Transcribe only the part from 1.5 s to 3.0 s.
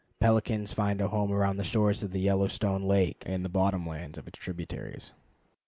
the shores of Yellowstone